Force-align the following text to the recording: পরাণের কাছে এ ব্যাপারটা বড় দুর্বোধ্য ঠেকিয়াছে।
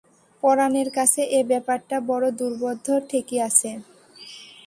পরাণের 0.43 0.89
কাছে 0.97 1.21
এ 1.31 1.41
ব্যাপারটা 1.51 1.97
বড় 2.09 2.25
দুর্বোধ্য 2.39 2.87
ঠেকিয়াছে। 3.09 3.71